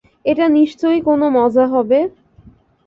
[0.25, 1.99] এটা নিশ্চয়ই কোনো মজা হবে!